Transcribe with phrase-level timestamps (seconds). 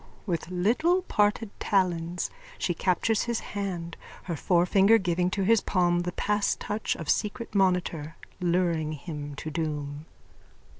[0.27, 6.11] _(With little parted talons she captures his hand, her forefinger giving to his palm the
[6.13, 10.07] passtouch of secret monitor, luring him to doom.)